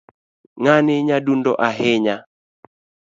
Ngani 0.61 0.95
nyadundo 1.07 1.51
ahinya 1.67 2.15